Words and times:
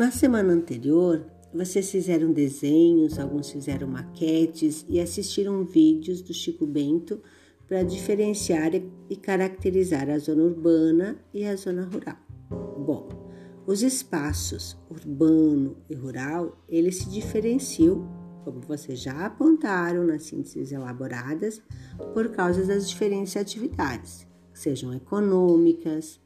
Na 0.00 0.10
semana 0.10 0.54
anterior, 0.54 1.26
vocês 1.52 1.90
fizeram 1.90 2.32
desenhos, 2.32 3.18
alguns 3.18 3.50
fizeram 3.50 3.86
maquetes 3.86 4.82
e 4.88 4.98
assistiram 4.98 5.62
vídeos 5.62 6.22
do 6.22 6.32
Chico 6.32 6.66
Bento 6.66 7.20
para 7.68 7.82
diferenciar 7.82 8.72
e 8.74 9.16
caracterizar 9.16 10.08
a 10.08 10.16
zona 10.16 10.44
urbana 10.44 11.22
e 11.34 11.44
a 11.44 11.54
zona 11.54 11.82
rural. 11.84 12.16
Bom, 12.78 13.10
os 13.66 13.82
espaços 13.82 14.74
urbano 14.88 15.76
e 15.90 15.94
rural, 15.94 16.64
eles 16.66 16.96
se 16.96 17.10
diferenciam, 17.10 18.08
como 18.42 18.62
vocês 18.62 19.00
já 19.00 19.26
apontaram 19.26 20.02
nas 20.02 20.22
sínteses 20.22 20.72
elaboradas, 20.72 21.60
por 22.14 22.30
causa 22.30 22.64
das 22.64 22.88
diferentes 22.88 23.36
atividades, 23.36 24.26
sejam 24.54 24.94
econômicas, 24.94 26.18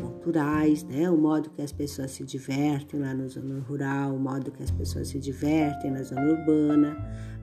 culturais, 0.00 0.82
né? 0.84 1.10
O 1.10 1.16
modo 1.16 1.50
que 1.50 1.62
as 1.62 1.72
pessoas 1.72 2.12
se 2.12 2.24
divertem 2.24 3.00
lá 3.00 3.14
na 3.14 3.26
zona 3.28 3.60
rural, 3.60 4.14
o 4.14 4.18
modo 4.18 4.50
que 4.50 4.62
as 4.62 4.70
pessoas 4.70 5.08
se 5.08 5.18
divertem 5.18 5.90
na 5.90 6.02
zona 6.02 6.22
urbana, 6.22 6.96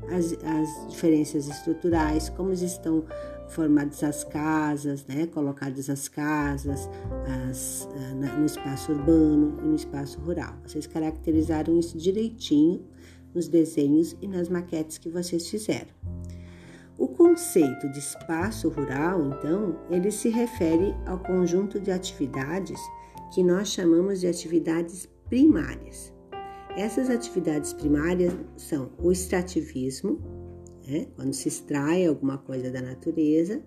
as, 0.10 0.34
as 0.44 0.90
diferenças 0.90 1.48
estruturais, 1.48 2.30
como 2.30 2.52
estão 2.52 3.06
formadas 3.50 4.04
as 4.04 4.24
casas, 4.24 5.06
né? 5.08 5.28
Colocadas 5.28 5.90
as 5.90 6.08
casas 6.08 6.90
as, 7.50 7.88
ah, 7.96 8.16
na, 8.16 8.38
no 8.38 8.46
espaço 8.46 8.92
urbano 8.92 9.58
e 9.64 9.68
no 9.68 9.76
espaço 9.76 10.20
rural. 10.20 10.56
Vocês 10.66 10.88
caracterizaram 10.88 11.78
isso 11.78 11.98
direitinho 11.98 12.86
nos 13.34 13.48
desenhos 13.48 14.16
e 14.22 14.28
nas 14.28 14.50
maquetes 14.50 14.98
que 14.98 15.10
vocês 15.10 15.48
fizeram. 15.48 15.90
Conceito 17.20 17.90
de 17.90 18.00
espaço 18.00 18.70
rural, 18.70 19.26
então, 19.26 19.78
ele 19.90 20.10
se 20.10 20.30
refere 20.30 20.96
ao 21.06 21.20
conjunto 21.20 21.78
de 21.78 21.92
atividades 21.92 22.80
que 23.34 23.44
nós 23.44 23.68
chamamos 23.68 24.22
de 24.22 24.28
atividades 24.28 25.06
primárias. 25.28 26.14
Essas 26.78 27.10
atividades 27.10 27.74
primárias 27.74 28.34
são 28.56 28.94
o 28.98 29.12
extrativismo, 29.12 30.18
né, 30.88 31.08
quando 31.18 31.34
se 31.34 31.50
extrai 31.50 32.06
alguma 32.06 32.38
coisa 32.38 32.72
da 32.72 32.82
natureza, 32.82 33.62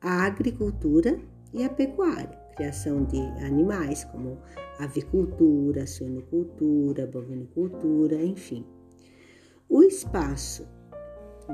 a 0.00 0.24
agricultura 0.24 1.16
e 1.52 1.62
a 1.62 1.68
pecuária, 1.68 2.36
criação 2.56 3.04
de 3.04 3.20
animais 3.44 4.02
como 4.02 4.36
avicultura, 4.80 5.86
suinocultura, 5.86 7.06
bovinicultura, 7.06 8.20
enfim. 8.20 8.66
O 9.68 9.80
espaço 9.84 10.66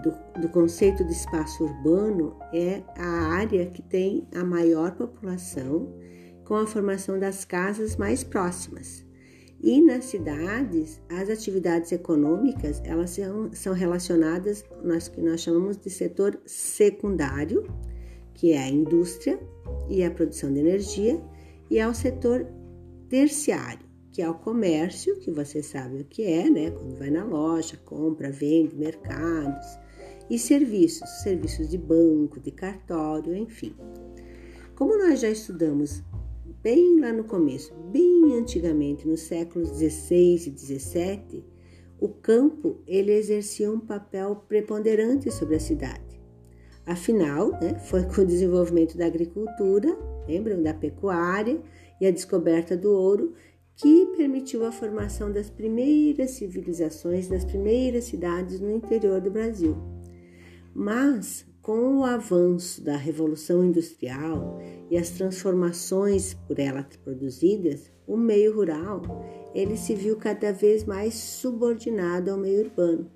do, 0.03 0.41
do 0.41 0.49
conceito 0.49 1.05
de 1.05 1.13
espaço 1.13 1.65
urbano 1.65 2.37
é 2.53 2.83
a 2.97 3.35
área 3.35 3.67
que 3.67 3.83
tem 3.83 4.27
a 4.35 4.45
maior 4.45 4.93
população 4.93 5.93
com 6.45 6.55
a 6.55 6.67
formação 6.67 7.19
das 7.19 7.45
casas 7.45 7.97
mais 7.97 8.23
próximas. 8.23 9.05
E 9.61 9.81
nas 9.81 10.05
cidades, 10.05 11.01
as 11.09 11.31
atividades 11.31 11.91
econômicas 11.91 12.81
elas 12.85 13.11
são, 13.11 13.51
são 13.53 13.73
relacionadas 13.73 14.65
nós 14.85 15.09
que 15.09 15.21
nós 15.21 15.41
chamamos 15.41 15.77
de 15.77 15.91
setor 15.91 16.39
secundário, 16.45 17.67
que 18.35 18.53
é 18.53 18.59
a 18.59 18.69
indústria 18.69 19.41
e 19.89 20.05
a 20.05 20.11
produção 20.11 20.53
de 20.53 20.61
energia, 20.61 21.21
e 21.71 21.81
ao 21.81 21.95
setor 21.95 22.47
terciário, 23.09 23.86
que 24.17 24.23
é 24.23 24.31
o 24.31 24.33
comércio, 24.33 25.19
que 25.19 25.31
você 25.31 25.63
sabe 25.63 26.01
o 26.01 26.05
que 26.07 26.23
é, 26.23 26.49
né? 26.49 26.71
Quando 26.71 26.97
vai 26.97 27.11
na 27.11 27.23
loja, 27.23 27.77
compra, 27.85 28.33
vende, 28.33 28.75
mercados, 28.75 29.79
e 30.31 30.39
serviços, 30.39 31.07
serviços 31.23 31.69
de 31.69 31.77
banco, 31.77 32.41
de 32.41 32.51
cartório, 32.51 33.37
enfim. 33.37 33.77
Como 34.75 34.97
nós 34.97 35.21
já 35.21 35.29
estudamos 35.29 36.03
bem 36.63 36.99
lá 36.99 37.13
no 37.13 37.25
começo, 37.25 37.75
bem 37.93 38.39
antigamente, 38.39 39.07
nos 39.07 39.21
séculos 39.21 39.73
16 39.73 40.47
e 40.47 40.51
17, 40.51 41.45
o 42.01 42.09
campo 42.09 42.81
ele 42.87 43.13
exercia 43.13 43.71
um 43.71 43.79
papel 43.79 44.37
preponderante 44.49 45.31
sobre 45.31 45.57
a 45.57 45.61
cidade. 45.61 46.19
Afinal, 46.87 47.51
né, 47.61 47.79
foi 47.81 48.03
com 48.05 48.23
o 48.23 48.27
desenvolvimento 48.27 48.97
da 48.97 49.05
agricultura, 49.05 49.95
lembram 50.27 50.63
da 50.63 50.73
pecuária 50.73 51.61
e 52.01 52.07
a 52.07 52.11
descoberta 52.11 52.75
do 52.75 52.91
ouro 52.91 53.35
que 53.77 54.07
permitiu 54.17 54.65
a 54.65 54.73
formação 54.73 55.31
das 55.31 55.51
primeiras 55.51 56.31
civilizações, 56.33 57.29
das 57.29 57.45
primeiras 57.45 58.05
cidades 58.05 58.59
no 58.59 58.71
interior 58.71 59.21
do 59.21 59.31
Brasil. 59.31 59.77
Mas 60.75 61.47
com 61.61 61.99
o 61.99 62.05
avanço 62.05 62.83
da 62.83 62.97
revolução 62.97 63.65
industrial 63.65 64.59
e 64.91 64.97
as 64.97 65.11
transformações 65.11 66.33
por 66.33 66.59
ela 66.59 66.87
produzidas, 67.03 67.91
o 68.07 68.17
meio 68.17 68.55
rural 68.55 69.03
ele 69.53 69.77
se 69.77 69.95
viu 69.95 70.17
cada 70.17 70.53
vez 70.53 70.85
mais 70.85 71.15
subordinado 71.15 72.31
ao 72.31 72.39
meio 72.39 72.61
urbano. 72.61 73.11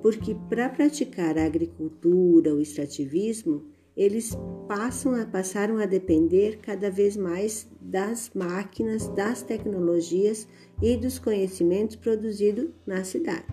Porque 0.00 0.34
para 0.48 0.68
praticar 0.68 1.36
a 1.36 1.44
agricultura, 1.44 2.54
o 2.54 2.60
extrativismo, 2.60 3.66
eles 4.00 4.34
passam 4.66 5.14
a, 5.14 5.26
passaram 5.26 5.76
a 5.76 5.84
depender 5.84 6.58
cada 6.62 6.90
vez 6.90 7.18
mais 7.18 7.68
das 7.78 8.30
máquinas, 8.34 9.08
das 9.08 9.42
tecnologias 9.42 10.48
e 10.80 10.96
dos 10.96 11.18
conhecimentos 11.18 11.96
produzidos 11.96 12.70
na 12.86 13.04
cidade. 13.04 13.44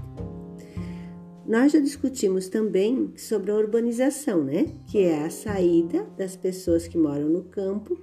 Nós 1.46 1.74
já 1.74 1.80
discutimos 1.80 2.47
também 2.47 3.12
sobre 3.18 3.52
a 3.52 3.56
urbanização, 3.56 4.41
né? 4.41 4.68
Que 4.90 5.00
é 5.00 5.25
a 5.25 5.30
saída 5.30 6.06
das 6.18 6.38
pessoas 6.38 6.88
que 6.88 6.97
moram 6.97 7.28
no 7.28 7.44
campo 7.44 7.97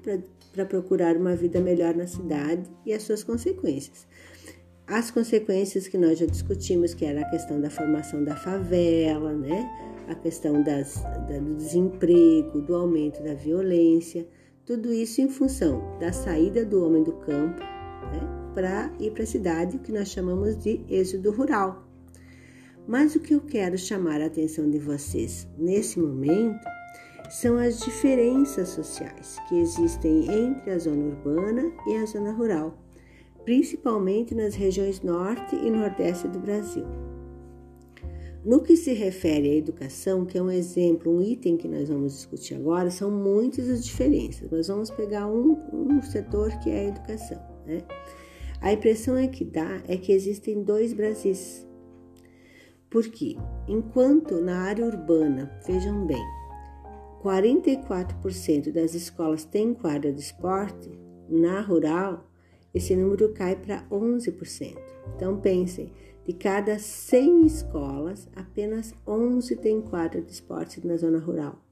para 0.52 0.66
procurar 0.66 1.16
uma 1.16 1.34
vida 1.34 1.62
melhor 1.62 1.94
na 1.94 2.06
cidade 2.06 2.70
e 2.84 2.92
as 2.92 3.04
suas 3.04 3.24
consequências. 3.24 4.06
As 4.86 5.10
consequências 5.10 5.88
que 5.88 5.96
nós 5.96 6.18
já 6.18 6.26
discutimos, 6.26 6.92
que 6.92 7.06
era 7.06 7.22
a 7.22 7.30
questão 7.30 7.58
da 7.58 7.70
formação 7.70 8.22
da 8.22 8.36
favela, 8.36 9.32
né? 9.32 9.93
A 10.08 10.14
questão 10.14 10.62
das, 10.62 11.02
da, 11.02 11.38
do 11.38 11.54
desemprego, 11.54 12.60
do 12.60 12.74
aumento 12.74 13.22
da 13.22 13.34
violência, 13.34 14.26
tudo 14.64 14.92
isso 14.92 15.20
em 15.20 15.28
função 15.28 15.98
da 15.98 16.12
saída 16.12 16.64
do 16.64 16.84
homem 16.84 17.02
do 17.02 17.12
campo 17.12 17.60
né? 17.60 18.52
para 18.54 18.92
ir 18.98 19.10
para 19.12 19.22
a 19.22 19.26
cidade, 19.26 19.76
o 19.76 19.80
que 19.80 19.92
nós 19.92 20.08
chamamos 20.08 20.56
de 20.56 20.84
êxodo 20.88 21.30
rural 21.30 21.84
mas 22.86 23.14
o 23.14 23.20
que 23.20 23.34
eu 23.34 23.40
quero 23.40 23.78
chamar 23.78 24.20
a 24.20 24.26
atenção 24.26 24.70
de 24.70 24.78
vocês 24.78 25.48
nesse 25.56 25.98
momento 25.98 26.64
são 27.30 27.56
as 27.56 27.80
diferenças 27.80 28.68
sociais 28.68 29.38
que 29.48 29.58
existem 29.58 30.30
entre 30.30 30.70
a 30.70 30.78
zona 30.78 31.06
urbana 31.06 31.72
e 31.86 31.96
a 31.96 32.04
zona 32.04 32.32
rural, 32.32 32.78
principalmente 33.44 34.34
nas 34.34 34.54
regiões 34.54 35.00
norte 35.00 35.56
e 35.56 35.70
nordeste 35.70 36.28
do 36.28 36.38
Brasil. 36.38 36.84
No 38.44 38.60
que 38.60 38.76
se 38.76 38.92
refere 38.92 39.50
à 39.50 39.54
educação, 39.54 40.26
que 40.26 40.36
é 40.36 40.42
um 40.42 40.50
exemplo, 40.50 41.10
um 41.10 41.22
item 41.22 41.56
que 41.56 41.66
nós 41.66 41.88
vamos 41.88 42.12
discutir 42.12 42.54
agora, 42.54 42.90
são 42.90 43.10
muitas 43.10 43.70
as 43.70 43.82
diferenças. 43.82 44.50
Nós 44.50 44.68
vamos 44.68 44.90
pegar 44.90 45.26
um, 45.26 45.58
um 45.72 46.02
setor 46.02 46.50
que 46.58 46.68
é 46.68 46.80
a 46.80 46.88
educação. 46.88 47.40
Né? 47.66 47.82
A 48.60 48.72
impressão 48.72 49.16
é 49.16 49.26
que 49.28 49.44
dá 49.44 49.82
é 49.88 49.96
que 49.96 50.12
existem 50.12 50.62
dois 50.62 50.92
Brasis, 50.92 51.66
porque, 52.90 53.36
enquanto 53.66 54.40
na 54.40 54.58
área 54.60 54.84
urbana, 54.84 55.50
vejam 55.66 56.06
bem, 56.06 56.22
44% 57.22 58.70
das 58.70 58.94
escolas 58.94 59.44
têm 59.44 59.72
quadra 59.72 60.12
de 60.12 60.20
esporte, 60.20 60.90
na 61.28 61.62
rural, 61.62 62.30
esse 62.74 62.94
número 62.94 63.32
cai 63.32 63.56
para 63.56 63.86
11%. 63.90 64.76
Então, 65.16 65.40
pensem, 65.40 65.90
de 66.26 66.32
cada 66.32 66.78
100 66.78 67.46
escolas, 67.46 68.28
apenas 68.34 68.94
11 69.06 69.56
têm 69.56 69.80
quadra 69.80 70.20
de 70.20 70.32
esporte 70.32 70.84
na 70.86 70.96
zona 70.96 71.18
rural. 71.18 71.62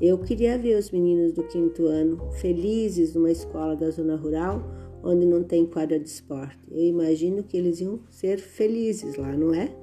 Eu 0.00 0.18
queria 0.18 0.56
ver 0.56 0.78
os 0.78 0.90
meninos 0.90 1.32
do 1.32 1.42
quinto 1.44 1.86
ano 1.86 2.30
felizes 2.32 3.14
numa 3.14 3.30
escola 3.30 3.76
da 3.76 3.90
zona 3.90 4.16
rural 4.16 4.62
onde 5.02 5.26
não 5.26 5.42
tem 5.42 5.66
quadra 5.66 5.98
de 5.98 6.08
esporte. 6.08 6.58
Eu 6.70 6.84
imagino 6.84 7.42
que 7.42 7.56
eles 7.56 7.80
iam 7.80 8.00
ser 8.10 8.38
felizes 8.38 9.16
lá, 9.16 9.36
não 9.36 9.54
é? 9.54 9.74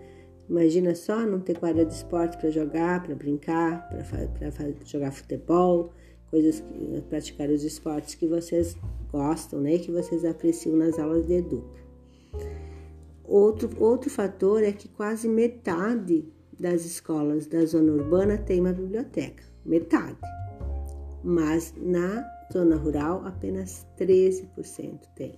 Imagina 0.50 0.95
só 0.95 1.25
não 1.25 1.39
ter 1.39 1.60
quadra 1.60 1.86
de 1.86 1.94
esporte 1.94 2.38
para 2.38 2.50
jogar, 2.50 3.03
para 3.03 3.15
brincar, 3.15 3.89
para 3.89 4.71
jogar 4.86 5.12
futebol, 5.12 5.92
coisas 6.30 6.63
praticar 7.10 7.50
os 7.50 7.63
esportes 7.63 8.15
que 8.15 8.27
vocês 8.27 8.77
gostam, 9.12 9.60
né, 9.60 9.77
que 9.77 9.92
vocês 9.92 10.24
apreciam 10.24 10.75
nas 10.75 10.98
aulas 11.00 11.25
de 11.25 11.33
educa. 11.33 11.87
Outro, 13.27 13.69
outro 13.77 14.09
fator 14.09 14.63
é 14.63 14.71
que 14.71 14.88
quase 14.88 15.27
metade 15.27 16.25
das 16.57 16.85
escolas 16.85 17.45
da 17.45 17.65
zona 17.65 17.91
urbana 17.91 18.38
tem 18.38 18.62
uma 18.62 18.71
biblioteca, 18.71 19.44
metade. 19.65 20.18
Mas 21.24 21.74
na 21.77 22.25
zona 22.51 22.77
rural 22.77 23.25
apenas 23.25 23.85
13% 24.00 25.01
tem. 25.15 25.38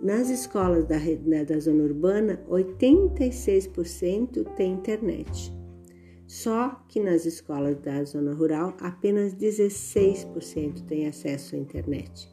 Nas 0.00 0.28
escolas 0.30 0.86
da, 0.86 0.98
né, 0.98 1.44
da 1.44 1.58
zona 1.58 1.84
urbana, 1.84 2.42
86% 2.48 4.44
tem 4.56 4.72
internet. 4.72 5.52
Só 6.26 6.82
que 6.88 7.00
nas 7.00 7.26
escolas 7.26 7.76
da 7.80 8.04
zona 8.04 8.32
rural, 8.32 8.76
apenas 8.80 9.34
16% 9.34 10.86
tem 10.86 11.06
acesso 11.06 11.56
à 11.56 11.58
internet. 11.58 12.30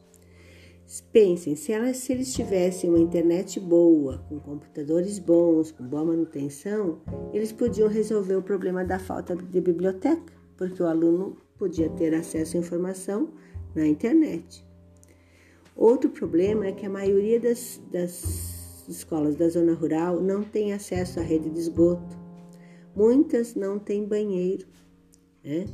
Pensem, 1.12 1.54
se, 1.54 1.70
elas, 1.70 1.98
se 1.98 2.14
eles 2.14 2.32
tivessem 2.32 2.88
uma 2.88 2.98
internet 2.98 3.60
boa, 3.60 4.24
com 4.26 4.40
computadores 4.40 5.18
bons, 5.18 5.70
com 5.70 5.84
boa 5.84 6.02
manutenção, 6.02 7.02
eles 7.30 7.52
podiam 7.52 7.88
resolver 7.88 8.36
o 8.36 8.42
problema 8.42 8.82
da 8.82 8.98
falta 8.98 9.36
de 9.36 9.60
biblioteca, 9.60 10.32
porque 10.56 10.82
o 10.82 10.86
aluno 10.86 11.36
podia 11.58 11.90
ter 11.90 12.14
acesso 12.14 12.56
à 12.56 12.60
informação 12.60 13.28
na 13.74 13.86
internet. 13.86 14.64
Outro 15.76 16.08
problema 16.08 16.66
é 16.66 16.72
que 16.72 16.86
a 16.86 16.90
maioria 16.90 17.38
das, 17.38 17.78
das 17.92 18.88
escolas 18.88 19.36
da 19.36 19.48
zona 19.50 19.74
rural 19.74 20.22
não 20.22 20.42
tem 20.42 20.72
acesso 20.72 21.20
à 21.20 21.22
rede 21.22 21.50
de 21.50 21.60
esgoto. 21.60 22.16
Muitas 22.96 23.54
não 23.54 23.78
têm 23.78 24.06
banheiro. 24.06 24.66
Né? 25.48 25.64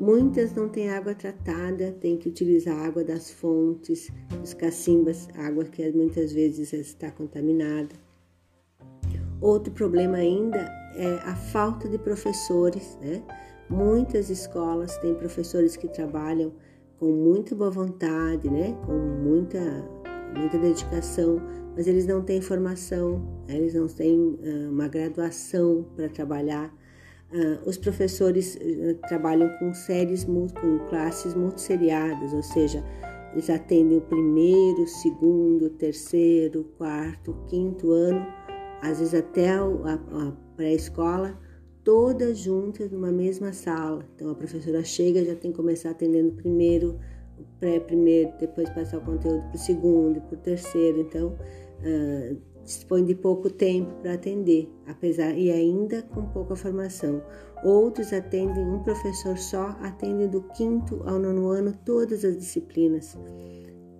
Muitas 0.00 0.54
não 0.54 0.66
têm 0.66 0.88
água 0.88 1.14
tratada, 1.14 1.92
tem 2.00 2.16
que 2.16 2.26
utilizar 2.26 2.74
água 2.74 3.04
das 3.04 3.30
fontes, 3.30 4.10
dos 4.40 4.54
cacimbas, 4.54 5.28
água 5.36 5.64
que 5.64 5.92
muitas 5.92 6.32
vezes 6.32 6.72
está 6.72 7.10
contaminada. 7.10 7.94
Outro 9.42 9.70
problema 9.74 10.16
ainda 10.16 10.58
é 10.96 11.16
a 11.24 11.36
falta 11.36 11.86
de 11.86 11.98
professores. 11.98 12.96
Né? 13.02 13.22
Muitas 13.68 14.30
escolas 14.30 14.96
têm 14.98 15.14
professores 15.14 15.76
que 15.76 15.86
trabalham 15.86 16.54
com 16.98 17.12
muita 17.12 17.54
boa 17.54 17.70
vontade, 17.70 18.48
né? 18.48 18.74
com 18.86 18.92
muita, 18.92 19.60
muita 20.34 20.56
dedicação, 20.56 21.42
mas 21.76 21.86
eles 21.86 22.06
não 22.06 22.22
têm 22.22 22.40
formação, 22.40 23.18
né? 23.46 23.56
eles 23.56 23.74
não 23.74 23.86
têm 23.86 24.38
uma 24.70 24.88
graduação 24.88 25.84
para 25.94 26.08
trabalhar 26.08 26.74
Uh, 27.32 27.68
os 27.68 27.78
professores 27.78 28.56
uh, 28.56 28.94
trabalham 29.08 29.48
com 29.58 29.72
séries, 29.72 30.24
com 30.24 30.78
classes 30.88 31.34
multisseriadas, 31.34 32.32
ou 32.32 32.42
seja, 32.42 32.84
eles 33.32 33.48
atendem 33.48 33.98
o 33.98 34.00
primeiro, 34.00 34.86
segundo, 34.88 35.70
terceiro, 35.70 36.64
quarto, 36.76 37.36
quinto 37.46 37.92
ano, 37.92 38.26
às 38.82 38.98
vezes 38.98 39.14
até 39.14 39.50
a, 39.50 39.62
a 39.62 40.32
pré-escola, 40.56 41.38
todas 41.84 42.38
juntas 42.38 42.90
numa 42.90 43.12
mesma 43.12 43.52
sala. 43.52 44.04
Então 44.16 44.30
a 44.30 44.34
professora 44.34 44.82
chega, 44.82 45.24
já 45.24 45.36
tem 45.36 45.52
que 45.52 45.56
começar 45.56 45.90
atendendo 45.90 46.32
primeiro, 46.32 46.98
o 47.38 47.44
pré-primeiro, 47.58 48.32
depois 48.40 48.68
passar 48.70 48.98
o 48.98 49.02
conteúdo 49.02 49.42
para 49.42 49.54
o 49.54 49.58
segundo, 49.58 50.20
para 50.20 50.34
o 50.34 50.38
terceiro. 50.38 51.00
Então, 51.00 51.28
uh, 51.28 52.36
dispõe 52.70 53.04
de 53.04 53.16
pouco 53.16 53.50
tempo 53.50 53.92
para 54.00 54.14
atender, 54.14 54.68
apesar 54.86 55.36
e 55.36 55.50
ainda 55.50 56.02
com 56.02 56.24
pouca 56.26 56.54
formação. 56.54 57.20
Outros 57.64 58.12
atendem 58.12 58.64
um 58.64 58.78
professor 58.84 59.36
só, 59.36 59.76
atendem 59.80 60.28
do 60.28 60.42
quinto 60.54 61.02
ao 61.04 61.18
nono 61.18 61.50
ano 61.50 61.74
todas 61.84 62.24
as 62.24 62.38
disciplinas, 62.38 63.18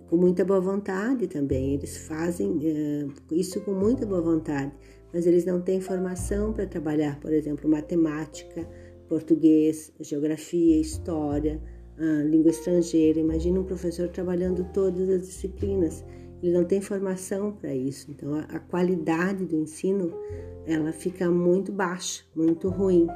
com 0.09 0.15
muita 0.15 0.45
boa 0.45 0.61
vontade 0.61 1.27
também. 1.27 1.73
Eles 1.73 1.97
fazem 2.07 2.49
uh, 2.49 3.13
isso 3.33 3.59
com 3.61 3.73
muita 3.73 4.05
boa 4.05 4.21
vontade, 4.21 4.71
mas 5.13 5.27
eles 5.27 5.43
não 5.43 5.61
têm 5.61 5.81
formação 5.81 6.53
para 6.53 6.65
trabalhar, 6.65 7.19
por 7.19 7.33
exemplo, 7.33 7.69
matemática, 7.69 8.65
português, 9.09 9.91
geografia, 9.99 10.79
história, 10.79 11.61
uh, 11.97 12.25
língua 12.25 12.51
estrangeira. 12.51 13.19
Imagina 13.19 13.59
um 13.59 13.65
professor 13.65 14.07
trabalhando 14.07 14.63
todas 14.73 15.09
as 15.09 15.23
disciplinas 15.23 16.05
ele 16.41 16.51
não 16.51 16.63
tem 16.63 16.81
formação 16.81 17.51
para 17.51 17.73
isso. 17.73 18.09
Então 18.09 18.33
a, 18.33 18.41
a, 18.41 18.59
qualidade 18.59 19.45
do 19.45 19.55
ensino 19.55 20.13
ela 20.65 20.91
fica 20.91 21.29
muito 21.29 21.71
baixa, 21.71 22.23
muito 22.35 22.69
ruim. 22.69 23.07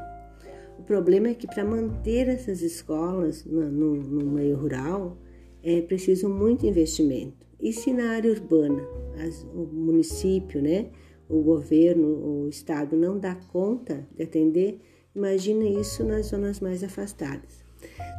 O 0.77 0.83
problema 0.83 1.29
é 1.29 1.33
que 1.33 1.47
para 1.47 1.63
manter 1.63 2.27
essas 2.27 2.61
escolas 2.61 3.45
no, 3.45 3.71
no, 3.71 3.95
no, 3.95 4.31
meio 4.31 4.57
rural 4.57 5.17
é 5.63 5.81
preciso 5.81 6.29
muito 6.29 6.65
investimento. 6.65 7.45
E 7.59 7.73
se 7.73 7.91
na 7.91 8.11
área 8.11 8.31
urbana 8.31 8.83
as, 9.17 9.43
o 9.53 9.65
município, 9.71 10.61
né, 10.61 10.89
o 11.27 11.41
governo, 11.41 12.43
o 12.43 12.47
estado 12.47 12.95
não 12.95 13.17
dá 13.17 13.33
conta 13.33 14.07
de 14.15 14.23
atender, 14.23 14.79
imagina 15.15 15.65
isso 15.65 16.03
nas 16.03 16.27
zonas 16.27 16.59
mais 16.59 16.83
afastadas. 16.83 17.64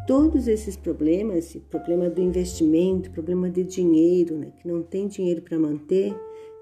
Todos 0.06 0.46
esses 0.46 0.76
problemas, 0.76 1.56
problema 1.68 2.08
do 2.08 2.20
investimento, 2.20 3.10
problema 3.10 3.50
de 3.50 3.64
dinheiro, 3.64 4.36
né, 4.36 4.52
que 4.60 4.68
não 4.68 4.82
tem 4.82 5.08
dinheiro 5.08 5.42
para 5.42 5.58
manter, 5.58 6.14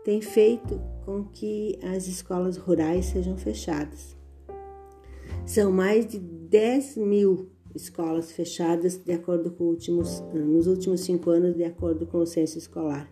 tem 0.04 0.20
feito 0.20 0.80
com 1.04 1.24
que 1.24 1.78
as 1.82 2.06
escolas 2.06 2.56
rurais 2.56 3.06
sejam 3.06 3.36
fechadas. 3.36 4.16
São 5.46 5.70
mais 5.70 6.06
de 6.06 6.18
10 6.18 6.96
mil 6.96 7.50
escolas 7.74 8.32
fechadas 8.32 8.96
de 8.96 9.12
acordo 9.12 9.50
com 9.50 9.64
últimos, 9.64 10.22
nos 10.32 10.66
últimos 10.66 11.00
cinco 11.00 11.30
anos, 11.30 11.54
de 11.54 11.64
acordo 11.64 12.06
com 12.06 12.18
o 12.18 12.26
censo 12.26 12.56
escolar. 12.56 13.10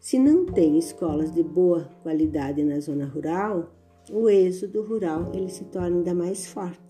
Se 0.00 0.18
não 0.18 0.46
tem 0.46 0.78
escolas 0.78 1.32
de 1.32 1.44
boa 1.44 1.88
qualidade 2.02 2.64
na 2.64 2.80
zona 2.80 3.06
rural, 3.06 3.72
o 4.10 4.28
êxodo 4.28 4.82
rural 4.82 5.30
ele 5.32 5.48
se 5.48 5.64
torna 5.66 5.96
ainda 5.98 6.12
mais 6.12 6.46
forte 6.46 6.81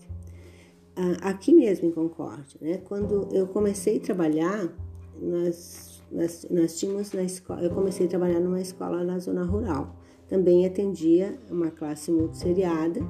aqui 1.21 1.53
mesmo 1.53 1.87
em 1.87 1.91
Concórdia, 1.91 2.59
né? 2.61 2.77
Quando 2.77 3.29
eu 3.31 3.47
comecei 3.47 3.97
a 3.97 3.99
trabalhar, 3.99 4.71
nós, 5.19 6.03
nós, 6.11 6.45
nós 6.49 6.79
tínhamos 6.79 7.11
na 7.13 7.23
escola, 7.23 7.61
eu 7.61 7.71
comecei 7.71 8.05
a 8.05 8.09
trabalhar 8.09 8.39
numa 8.39 8.61
escola 8.61 9.03
na 9.03 9.19
zona 9.19 9.43
rural. 9.43 9.95
Também 10.27 10.65
atendia 10.65 11.37
uma 11.49 11.69
classe 11.69 12.11
multisseriada, 12.11 13.01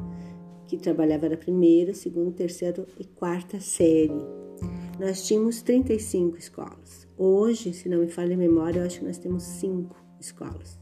que 0.68 0.77
trabalhava 0.77 1.30
na 1.30 1.38
primeira, 1.38 1.94
segunda, 1.94 2.31
terceira 2.31 2.85
e 3.00 3.06
quarta 3.06 3.59
série. 3.59 4.12
Nós 5.00 5.25
tínhamos 5.25 5.62
35 5.62 6.38
escolas. 6.38 7.07
Hoje, 7.18 7.74
se 7.74 7.89
não 7.89 8.00
me 8.00 8.07
falha 8.07 8.36
a 8.36 8.38
memória, 8.38 8.79
eu 8.79 8.86
acho 8.86 9.00
que 9.00 9.06
nós 9.06 9.18
temos 9.18 9.44
cinco 9.44 9.95
escolas 10.19 10.79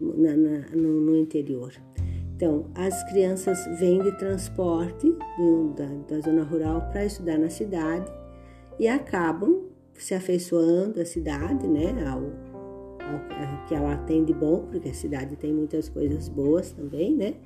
na, 0.00 0.36
na, 0.36 0.58
no, 0.70 1.00
no 1.00 1.16
interior. 1.16 1.72
Então, 2.36 2.66
as 2.74 3.02
crianças 3.04 3.66
vêm 3.80 3.98
de 3.98 4.12
transporte 4.18 5.10
do, 5.38 5.72
da, 5.74 5.86
da 6.06 6.20
zona 6.20 6.42
rural 6.42 6.82
para 6.92 7.06
estudar 7.06 7.38
na 7.38 7.48
cidade 7.48 8.12
e 8.78 8.86
acabam 8.86 9.64
se 9.94 10.14
afeiçoando 10.14 11.00
à 11.00 11.06
cidade, 11.06 11.66
né? 11.66 11.94
Ao, 12.06 12.18
ao, 12.20 13.66
que 13.66 13.74
ela 13.74 13.96
tem 13.96 14.22
de 14.22 14.34
bom, 14.34 14.66
porque 14.70 14.90
a 14.90 14.94
cidade 14.94 15.34
tem 15.36 15.50
muitas 15.50 15.88
coisas 15.88 16.28
boas 16.28 16.72
também, 16.72 17.16
né? 17.16 17.36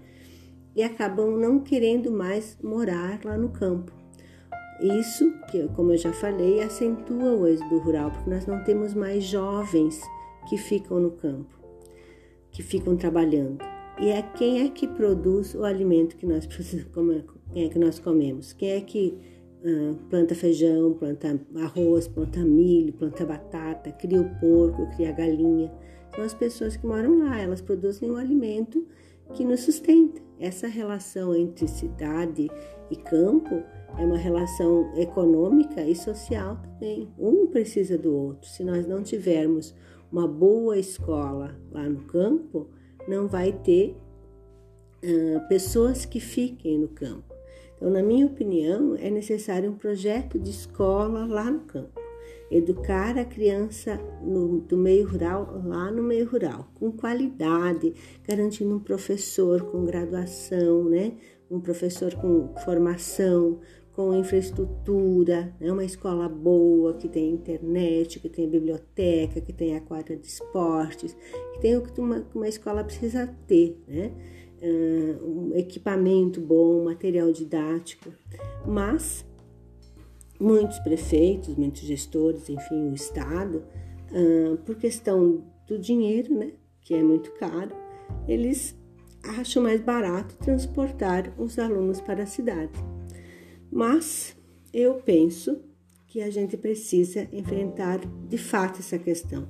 E 0.74 0.82
acabam 0.82 1.38
não 1.38 1.60
querendo 1.60 2.10
mais 2.10 2.58
morar 2.60 3.20
lá 3.24 3.38
no 3.38 3.50
campo. 3.50 3.92
Isso, 4.80 5.32
que, 5.52 5.68
como 5.68 5.92
eu 5.92 5.98
já 5.98 6.12
falei, 6.12 6.64
acentua 6.64 7.36
o 7.36 7.46
êxodo 7.46 7.78
rural, 7.78 8.10
porque 8.10 8.28
nós 8.28 8.44
não 8.44 8.64
temos 8.64 8.92
mais 8.92 9.22
jovens 9.22 10.00
que 10.48 10.56
ficam 10.56 10.98
no 10.98 11.12
campo, 11.12 11.56
que 12.50 12.60
ficam 12.60 12.96
trabalhando 12.96 13.70
e 14.00 14.08
é 14.08 14.22
quem 14.22 14.62
é 14.62 14.68
que 14.70 14.88
produz 14.88 15.54
o 15.54 15.62
alimento 15.62 16.16
que 16.16 16.24
nós 16.24 16.46
precisamos, 16.46 17.24
quem 17.52 17.66
é 17.66 17.68
que 17.68 17.78
nós 17.78 17.98
comemos, 17.98 18.54
quem 18.54 18.70
é 18.70 18.80
que 18.80 19.18
uh, 19.62 19.94
planta 20.08 20.34
feijão, 20.34 20.94
planta 20.94 21.38
arroz, 21.56 22.08
planta 22.08 22.40
milho, 22.40 22.94
planta 22.94 23.26
batata, 23.26 23.92
cria 23.92 24.22
o 24.22 24.40
porco, 24.40 24.86
cria 24.94 25.10
a 25.10 25.12
galinha. 25.12 25.70
São 26.14 26.24
as 26.24 26.32
pessoas 26.32 26.76
que 26.76 26.86
moram 26.86 27.18
lá, 27.18 27.38
elas 27.38 27.60
produzem 27.60 28.10
o 28.10 28.16
alimento 28.16 28.86
que 29.34 29.44
nos 29.44 29.60
sustenta. 29.60 30.20
Essa 30.38 30.66
relação 30.66 31.34
entre 31.34 31.68
cidade 31.68 32.48
e 32.90 32.96
campo 32.96 33.62
é 33.98 34.04
uma 34.04 34.16
relação 34.16 34.90
econômica 34.96 35.82
e 35.82 35.94
social 35.94 36.56
também. 36.56 37.06
Um 37.18 37.46
precisa 37.48 37.98
do 37.98 38.14
outro. 38.14 38.48
Se 38.48 38.64
nós 38.64 38.86
não 38.86 39.02
tivermos 39.02 39.74
uma 40.10 40.26
boa 40.26 40.78
escola 40.78 41.54
lá 41.70 41.88
no 41.88 42.00
campo, 42.04 42.68
não 43.08 43.26
vai 43.26 43.52
ter 43.52 43.96
uh, 45.04 45.48
pessoas 45.48 46.04
que 46.04 46.20
fiquem 46.20 46.78
no 46.78 46.88
campo. 46.88 47.34
Então, 47.76 47.90
na 47.90 48.02
minha 48.02 48.26
opinião, 48.26 48.94
é 48.96 49.10
necessário 49.10 49.70
um 49.70 49.76
projeto 49.76 50.38
de 50.38 50.50
escola 50.50 51.26
lá 51.26 51.50
no 51.50 51.60
campo. 51.60 51.98
Educar 52.50 53.16
a 53.16 53.24
criança 53.24 53.96
no, 54.22 54.60
do 54.60 54.76
meio 54.76 55.08
rural, 55.08 55.62
lá 55.64 55.90
no 55.90 56.02
meio 56.02 56.28
rural, 56.28 56.68
com 56.74 56.92
qualidade, 56.92 57.94
garantindo 58.26 58.74
um 58.74 58.80
professor 58.80 59.62
com 59.70 59.84
graduação, 59.84 60.84
né? 60.84 61.14
um 61.50 61.60
professor 61.60 62.14
com 62.14 62.54
formação, 62.64 63.58
com 64.00 64.16
infraestrutura, 64.16 65.54
né? 65.60 65.70
uma 65.70 65.84
escola 65.84 66.26
boa, 66.26 66.94
que 66.94 67.06
tem 67.06 67.32
internet, 67.32 68.18
que 68.18 68.30
tem 68.30 68.48
biblioteca, 68.48 69.42
que 69.42 69.52
tem 69.52 69.76
a 69.76 69.80
quadra 69.80 70.16
de 70.16 70.26
esportes, 70.26 71.14
que 71.52 71.60
tem 71.60 71.76
o 71.76 71.82
que 71.82 72.00
uma, 72.00 72.26
uma 72.34 72.48
escola 72.48 72.82
precisa 72.82 73.26
ter, 73.46 73.78
né? 73.86 74.10
Um 75.22 75.52
equipamento 75.54 76.40
bom, 76.40 76.84
material 76.84 77.32
didático, 77.32 78.10
mas 78.66 79.24
muitos 80.38 80.78
prefeitos, 80.80 81.54
muitos 81.56 81.82
gestores, 81.82 82.48
enfim, 82.48 82.90
o 82.90 82.94
Estado, 82.94 83.62
por 84.66 84.76
questão 84.76 85.42
do 85.66 85.78
dinheiro, 85.78 86.34
né, 86.34 86.52
que 86.82 86.92
é 86.92 87.02
muito 87.02 87.30
caro, 87.32 87.74
eles 88.28 88.76
acham 89.22 89.62
mais 89.62 89.80
barato 89.80 90.36
transportar 90.36 91.32
os 91.38 91.58
alunos 91.58 92.02
para 92.02 92.24
a 92.24 92.26
cidade. 92.26 92.78
Mas 93.70 94.36
eu 94.72 94.94
penso 94.94 95.60
que 96.08 96.20
a 96.20 96.30
gente 96.30 96.56
precisa 96.56 97.28
enfrentar 97.32 98.00
de 98.28 98.36
fato 98.36 98.80
essa 98.80 98.98
questão. 98.98 99.48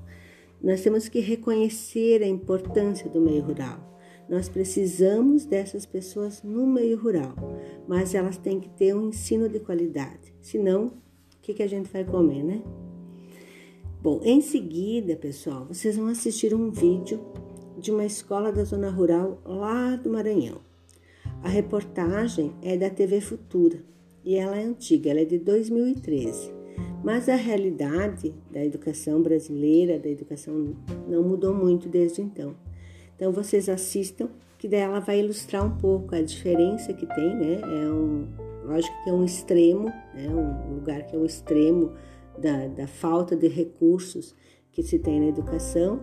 Nós 0.62 0.82
temos 0.82 1.08
que 1.08 1.20
reconhecer 1.20 2.22
a 2.22 2.26
importância 2.26 3.08
do 3.08 3.20
meio 3.20 3.42
rural. 3.42 3.98
Nós 4.28 4.48
precisamos 4.48 5.46
dessas 5.46 5.86
pessoas 5.86 6.42
no 6.42 6.66
meio 6.66 6.98
rural, 6.98 7.34
mas 7.88 8.14
elas 8.14 8.36
têm 8.36 8.60
que 8.60 8.68
ter 8.68 8.94
um 8.94 9.08
ensino 9.08 9.48
de 9.48 9.58
qualidade. 9.58 10.34
Senão, 10.42 10.86
o 10.86 10.92
que, 11.40 11.54
que 11.54 11.62
a 11.62 11.66
gente 11.66 11.90
vai 11.90 12.04
comer, 12.04 12.44
né? 12.44 12.62
Bom, 14.02 14.20
em 14.22 14.40
seguida, 14.40 15.16
pessoal, 15.16 15.66
vocês 15.66 15.96
vão 15.96 16.08
assistir 16.08 16.54
um 16.54 16.70
vídeo 16.70 17.20
de 17.78 17.90
uma 17.90 18.04
escola 18.04 18.52
da 18.52 18.64
zona 18.64 18.90
rural 18.90 19.40
lá 19.44 19.96
do 19.96 20.10
Maranhão. 20.10 20.60
A 21.42 21.48
reportagem 21.48 22.54
é 22.62 22.76
da 22.76 22.90
TV 22.90 23.20
Futura 23.20 23.82
e 24.24 24.36
ela 24.36 24.56
é 24.58 24.64
antiga, 24.64 25.10
ela 25.10 25.20
é 25.20 25.24
de 25.24 25.38
2013. 25.38 26.52
Mas 27.02 27.28
a 27.28 27.34
realidade 27.34 28.34
da 28.50 28.64
educação 28.64 29.22
brasileira, 29.22 29.98
da 29.98 30.08
educação, 30.08 30.74
não 31.08 31.22
mudou 31.22 31.54
muito 31.54 31.88
desde 31.88 32.20
então. 32.20 32.54
Então 33.16 33.32
vocês 33.32 33.68
assistam, 33.68 34.28
que 34.58 34.68
daí 34.68 34.80
ela 34.80 35.00
vai 35.00 35.20
ilustrar 35.20 35.64
um 35.64 35.76
pouco 35.78 36.14
a 36.14 36.22
diferença 36.22 36.92
que 36.92 37.06
tem, 37.06 37.36
né? 37.36 37.60
É 37.62 37.90
um, 37.90 38.28
lógico 38.64 38.94
que 39.02 39.10
é 39.10 39.12
um 39.12 39.24
extremo, 39.24 39.86
né? 40.14 40.28
um 40.28 40.74
lugar 40.74 41.06
que 41.06 41.16
é 41.16 41.18
um 41.18 41.24
extremo 41.24 41.92
da, 42.38 42.68
da 42.68 42.86
falta 42.86 43.34
de 43.34 43.48
recursos 43.48 44.34
que 44.72 44.82
se 44.82 44.98
tem 44.98 45.20
na 45.20 45.26
educação, 45.26 46.00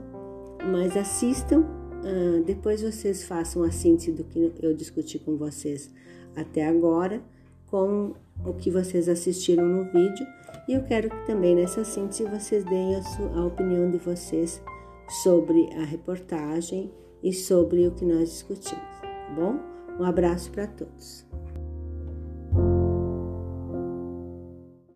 mas 0.71 0.97
assistam, 0.97 1.61
uh, 1.61 2.43
depois 2.43 2.81
vocês 2.81 3.23
façam 3.23 3.63
a 3.63 3.71
síntese 3.71 4.11
do 4.11 4.23
que 4.23 4.51
eu 4.61 4.73
discuti 4.73 5.17
com 5.17 5.37
vocês 5.37 5.91
até 6.35 6.67
agora, 6.67 7.21
com 7.67 8.13
o 8.45 8.53
que 8.53 8.69
vocês 8.69 9.09
assistiram 9.09 9.65
no 9.65 9.83
vídeo 9.85 10.25
e 10.67 10.73
eu 10.73 10.83
quero 10.83 11.09
que 11.09 11.25
também 11.25 11.55
nessa 11.55 11.83
síntese 11.83 12.25
vocês 12.25 12.63
deem 12.63 12.95
a, 12.95 13.03
sua, 13.03 13.39
a 13.39 13.45
opinião 13.45 13.89
de 13.89 13.97
vocês 13.97 14.61
sobre 15.23 15.69
a 15.73 15.85
reportagem 15.85 16.91
e 17.23 17.31
sobre 17.31 17.87
o 17.87 17.91
que 17.91 18.05
nós 18.05 18.29
discutimos, 18.29 18.83
tá 19.01 19.33
bom? 19.35 19.59
Um 19.99 20.03
abraço 20.03 20.51
para 20.51 20.67
todos. 20.67 21.25